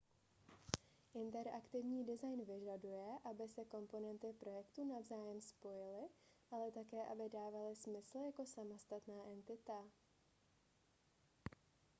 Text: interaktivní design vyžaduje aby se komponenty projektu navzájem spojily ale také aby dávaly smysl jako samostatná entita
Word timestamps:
interaktivní 1.13 2.05
design 2.05 2.41
vyžaduje 2.45 3.17
aby 3.25 3.47
se 3.47 3.65
komponenty 3.65 4.33
projektu 4.39 4.83
navzájem 4.83 5.41
spojily 5.41 6.09
ale 6.51 6.71
také 6.71 7.05
aby 7.07 7.29
dávaly 7.29 7.75
smysl 7.75 8.17
jako 8.17 8.45
samostatná 8.45 9.23
entita 9.31 9.83